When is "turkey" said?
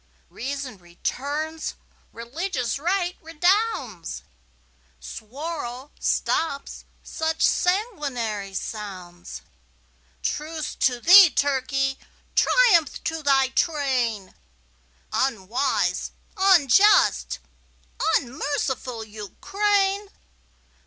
11.29-11.99